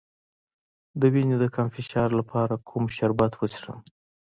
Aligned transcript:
د 0.99 1.01
وینې 1.13 1.35
د 1.39 1.45
کم 1.55 1.67
فشار 1.75 2.09
لپاره 2.19 2.53
کوم 2.69 2.83
شربت 2.97 3.31
وڅښم؟ 3.35 3.79